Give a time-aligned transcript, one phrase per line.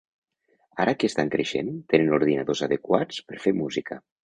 [0.85, 4.03] Ara que estan creixent, tenen ordinadors adequats per fer música.